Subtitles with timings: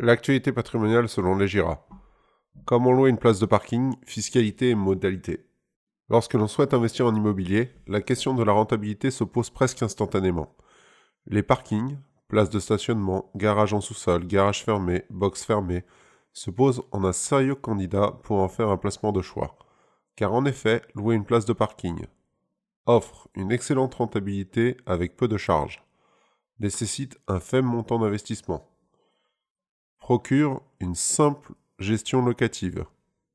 [0.00, 1.84] L'actualité patrimoniale selon les GIRA.
[2.66, 5.44] Comment louer une place de parking, fiscalité et modalité?
[6.08, 10.54] Lorsque l'on souhaite investir en immobilier, la question de la rentabilité se pose presque instantanément.
[11.26, 11.98] Les parkings,
[12.28, 15.84] places de stationnement, garages en sous-sol, garages fermés, box fermés,
[16.32, 19.58] se posent en un sérieux candidat pour en faire un placement de choix.
[20.14, 22.06] Car en effet, louer une place de parking
[22.86, 25.84] offre une excellente rentabilité avec peu de charges,
[26.60, 28.77] nécessite un faible montant d'investissement
[30.08, 32.86] procure une simple gestion locative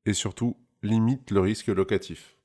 [0.08, 2.36] et surtout limite le risque locatif.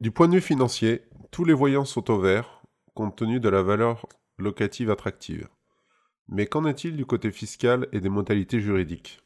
[0.00, 2.60] Du point de vue financier, tous les voyants sont au vert
[2.96, 5.46] compte tenu de la valeur locative attractive.
[6.26, 9.20] Mais qu'en est-il du côté fiscal et des modalités juridiques?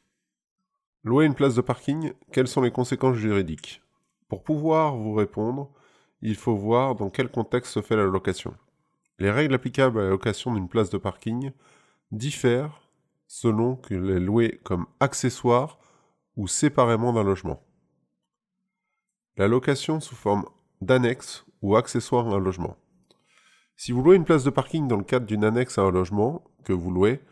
[1.03, 3.81] Louer une place de parking, quelles sont les conséquences juridiques?
[4.29, 5.73] Pour pouvoir vous répondre,
[6.21, 8.55] il faut voir dans quel contexte se fait la location.
[9.19, 11.53] Les règles applicables à la location d'une place de parking
[12.11, 12.83] diffèrent
[13.35, 15.79] selon qu'il est loué comme accessoire
[16.37, 17.65] ou séparément d'un logement.
[19.39, 20.45] La location sous forme
[20.83, 22.77] d'annexe ou accessoire à un logement.
[23.75, 26.45] Si vous louez une place de parking dans le cadre d'une annexe à un logement
[26.65, 27.23] que vous louez,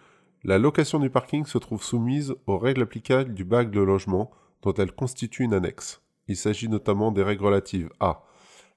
[0.42, 4.30] la location du parking se trouve soumise aux règles applicables du bail de logement
[4.62, 6.00] dont elle constitue une annexe.
[6.28, 8.24] Il s'agit notamment des règles relatives à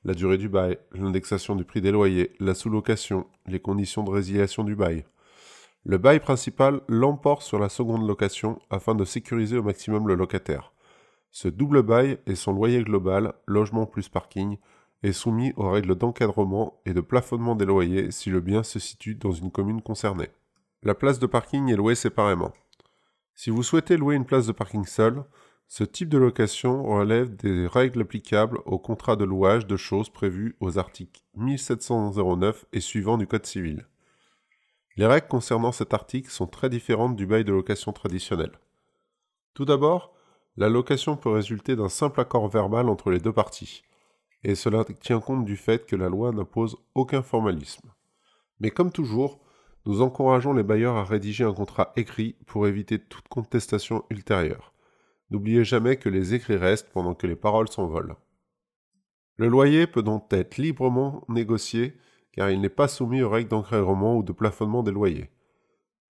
[0.03, 4.65] la durée du bail, l'indexation du prix des loyers, la sous-location, les conditions de résiliation
[4.65, 5.05] du bail,
[5.85, 10.71] le bail principal l'emporte sur la seconde location afin de sécuriser au maximum le locataire.
[11.31, 14.57] Ce double bail et son loyer global, logement plus parking,
[15.03, 19.15] est soumis aux règles d'encadrement et de plafonnement des loyers si le bien se situe
[19.15, 20.29] dans une commune concernée.
[20.83, 22.53] La place de parking est louée séparément.
[23.35, 25.25] Si vous souhaitez louer une place de parking seule,
[25.67, 30.55] ce type de location relève des règles applicables au contrat de louage de choses prévues
[30.59, 33.87] aux articles 1709 et suivants du Code civil.
[34.95, 38.51] Les règles concernant cet article sont très différentes du bail de location traditionnel.
[39.55, 40.13] Tout d'abord,
[40.55, 43.83] la location peut résulter d'un simple accord verbal entre les deux parties,
[44.43, 47.89] et cela tient compte du fait que la loi n'impose aucun formalisme.
[48.59, 49.39] Mais comme toujours,
[49.85, 54.73] nous encourageons les bailleurs à rédiger un contrat écrit pour éviter toute contestation ultérieure.
[55.31, 58.15] N'oubliez jamais que les écrits restent pendant que les paroles s'envolent.
[59.37, 61.97] Le loyer peut donc être librement négocié
[62.33, 65.29] car il n'est pas soumis aux règles d'encadrement ou de plafonnement des loyers.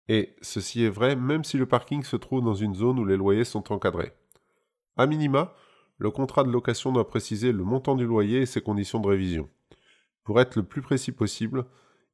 [0.07, 3.17] Et ceci est vrai même si le parking se trouve dans une zone où les
[3.17, 4.13] loyers sont encadrés.
[4.97, 5.53] A minima,
[5.97, 9.49] le contrat de location doit préciser le montant du loyer et ses conditions de révision.
[10.23, 11.65] Pour être le plus précis possible,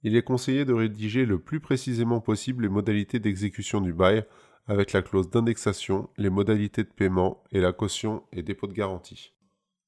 [0.03, 4.25] il est conseillé de rédiger le plus précisément possible les modalités d'exécution du bail
[4.67, 9.33] avec la clause d'indexation, les modalités de paiement et la caution et dépôt de garantie.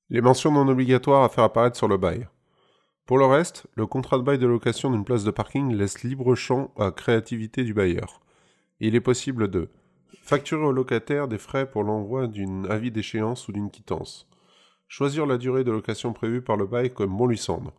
[0.10, 2.28] Les mentions non obligatoires à faire apparaître sur le bail.
[3.10, 6.36] Pour le reste, le contrat de bail de location d'une place de parking laisse libre
[6.36, 8.22] champ à la créativité du bailleur.
[8.80, 9.70] Il est possible de
[10.22, 14.30] facturer au locataire des frais pour l'envoi d'un avis d'échéance ou d'une quittance,
[14.88, 17.72] choisir la durée de location prévue par le bail comme bon lui semble.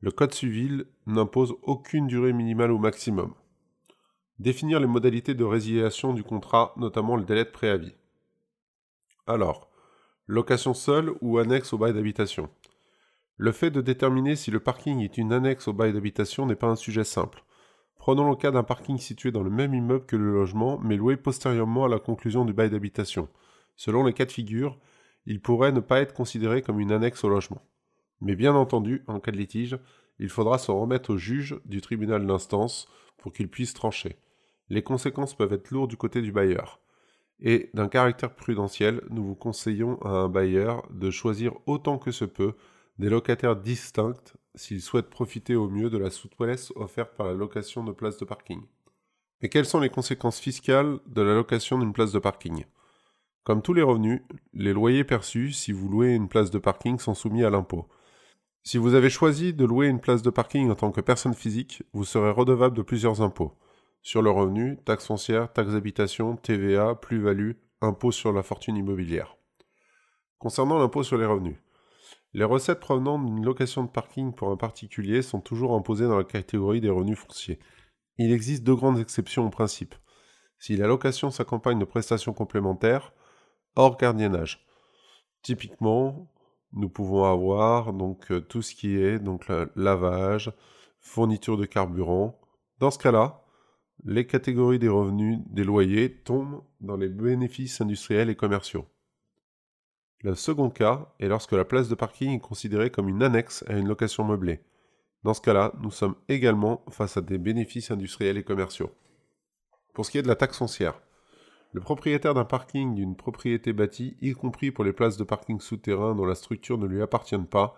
[0.00, 3.34] Le Code civil n'impose aucune durée minimale ou maximum.
[4.38, 7.94] Définir les modalités de résiliation du contrat, notamment le délai de préavis.
[9.26, 9.68] Alors,
[10.26, 12.48] location seule ou annexe au bail d'habitation?
[13.40, 16.66] Le fait de déterminer si le parking est une annexe au bail d'habitation n'est pas
[16.66, 17.44] un sujet simple.
[17.96, 21.16] Prenons le cas d'un parking situé dans le même immeuble que le logement, mais loué
[21.16, 23.28] postérieurement à la conclusion du bail d'habitation.
[23.76, 24.76] Selon les cas de figure,
[25.24, 27.62] il pourrait ne pas être considéré comme une annexe au logement.
[28.20, 29.78] Mais bien entendu, en cas de litige,
[30.18, 32.88] il faudra se remettre au juge du tribunal d'instance
[33.18, 34.16] pour qu'il puisse trancher.
[34.68, 36.80] Les conséquences peuvent être lourdes du côté du bailleur.
[37.38, 42.24] Et d'un caractère prudentiel, nous vous conseillons à un bailleur de choisir autant que se
[42.24, 42.54] peut
[42.98, 47.84] des locataires distincts s'ils souhaitent profiter au mieux de la souplesse offerte par la location
[47.84, 48.62] de places de parking.
[49.40, 52.64] Et quelles sont les conséquences fiscales de la location d'une place de parking?
[53.44, 54.20] Comme tous les revenus,
[54.52, 57.88] les loyers perçus si vous louez une place de parking sont soumis à l'impôt.
[58.64, 61.82] Si vous avez choisi de louer une place de parking en tant que personne physique,
[61.92, 63.54] vous serez redevable de plusieurs impôts.
[64.02, 69.36] Sur le revenu, taxes foncières, taxes d'habitation, TVA, plus-value, impôt sur la fortune immobilière.
[70.38, 71.56] Concernant l'impôt sur les revenus,
[72.34, 76.24] les recettes provenant d'une location de parking pour un particulier sont toujours imposées dans la
[76.24, 77.58] catégorie des revenus fonciers.
[78.18, 79.94] Il existe deux grandes exceptions au principe.
[80.58, 83.12] Si la location s'accompagne de prestations complémentaires,
[83.76, 84.66] hors gardiennage.
[85.42, 86.28] Typiquement,
[86.72, 89.46] nous pouvons avoir donc euh, tout ce qui est donc
[89.76, 90.52] lavage,
[91.00, 92.38] fourniture de carburant.
[92.78, 93.44] Dans ce cas-là,
[94.04, 98.86] les catégories des revenus des loyers tombent dans les bénéfices industriels et commerciaux.
[100.22, 103.74] Le second cas est lorsque la place de parking est considérée comme une annexe à
[103.74, 104.60] une location meublée.
[105.22, 108.90] Dans ce cas-là, nous sommes également face à des bénéfices industriels et commerciaux.
[109.94, 111.00] Pour ce qui est de la taxe foncière,
[111.72, 116.14] Le propriétaire d'un parking d'une propriété bâtie, y compris pour les places de parking souterrain
[116.14, 117.76] dont la structure ne lui appartient pas,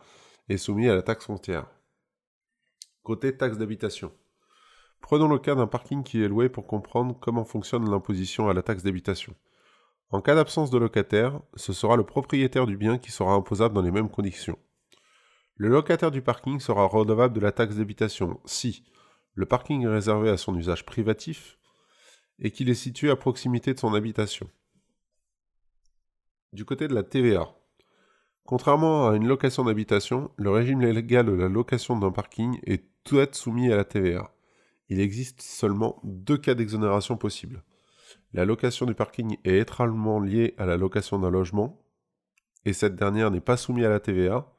[0.48, 1.66] est soumis à la taxe foncière.
[3.02, 4.12] Côté taxe d'habitation.
[5.00, 8.62] Prenons le cas d'un parking qui est loué pour comprendre comment fonctionne l'imposition à la
[8.62, 9.34] taxe d'habitation.
[10.12, 13.82] En cas d'absence de locataire, ce sera le propriétaire du bien qui sera imposable dans
[13.82, 14.58] les mêmes conditions.
[15.54, 18.84] Le locataire du parking sera redevable de la taxe d'habitation si
[19.34, 21.58] le parking est réservé à son usage privatif
[22.40, 24.50] et qu'il est situé à proximité de son habitation.
[26.52, 27.54] Du côté de la TVA,
[28.44, 33.20] contrairement à une location d'habitation, le régime légal de la location d'un parking est tout
[33.20, 34.34] être soumis à la TVA.
[34.88, 37.62] Il existe seulement deux cas d'exonération possibles.
[38.32, 41.82] La location du parking est étroitement liée à la location d'un logement,
[42.64, 44.52] et cette dernière n'est pas soumise à la TVA,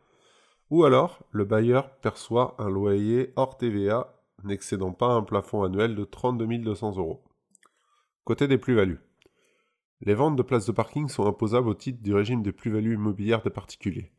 [0.70, 6.04] ou alors le bailleur perçoit un loyer hors TVA n'excédant pas un plafond annuel de
[6.04, 7.24] 32 200 euros.
[8.24, 9.00] Côté des plus-values.
[10.02, 13.44] Les ventes de places de parking sont imposables au titre du régime des plus-values immobilières
[13.44, 14.12] des particuliers.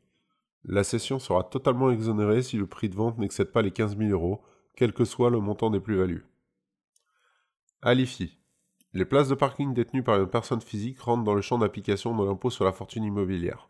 [0.64, 4.10] La cession sera totalement exonérée si le prix de vente n'excède pas les 15 000
[4.10, 4.42] euros,
[4.76, 6.24] quel que soit le montant des plus-values.
[7.82, 8.38] Alifi.
[8.94, 12.24] Les places de parking détenues par une personne physique rentrent dans le champ d'application de
[12.24, 13.68] l'impôt sur la fortune immobilière.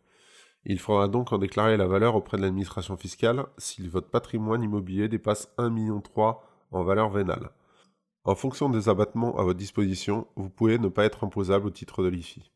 [0.64, 5.08] Il faudra donc en déclarer la valeur auprès de l'administration fiscale si votre patrimoine immobilier
[5.08, 6.02] dépasse 1,3 million
[6.72, 7.50] en valeur vénale.
[8.24, 12.04] En fonction des abattements à votre disposition, vous pouvez ne pas être imposable au titre
[12.04, 12.52] de l'IFI.